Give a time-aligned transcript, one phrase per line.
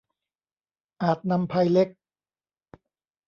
[1.03, 1.89] อาจนำภัยเล็ก